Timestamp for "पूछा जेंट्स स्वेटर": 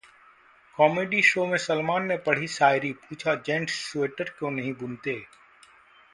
2.91-4.23